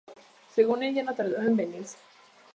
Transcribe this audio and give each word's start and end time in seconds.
Se 0.55 0.63
trasladó 0.65 0.73
a 0.73 0.79
la 0.79 0.85
escuela 1.11 1.13
de 1.13 1.43
deportes 1.43 1.45
en 1.45 1.73
Jena. 1.73 1.87